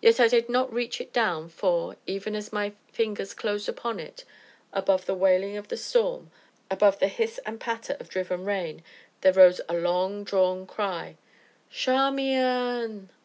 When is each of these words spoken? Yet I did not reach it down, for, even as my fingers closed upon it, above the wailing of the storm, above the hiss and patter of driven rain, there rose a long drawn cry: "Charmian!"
Yet 0.00 0.20
I 0.20 0.28
did 0.28 0.48
not 0.48 0.72
reach 0.72 1.00
it 1.00 1.12
down, 1.12 1.48
for, 1.48 1.96
even 2.06 2.36
as 2.36 2.52
my 2.52 2.74
fingers 2.92 3.34
closed 3.34 3.68
upon 3.68 3.98
it, 3.98 4.22
above 4.72 5.06
the 5.06 5.14
wailing 5.16 5.56
of 5.56 5.66
the 5.66 5.76
storm, 5.76 6.30
above 6.70 7.00
the 7.00 7.08
hiss 7.08 7.40
and 7.44 7.58
patter 7.58 7.96
of 7.98 8.08
driven 8.08 8.44
rain, 8.44 8.84
there 9.22 9.32
rose 9.32 9.60
a 9.68 9.74
long 9.74 10.22
drawn 10.22 10.68
cry: 10.68 11.16
"Charmian!" 11.68 13.10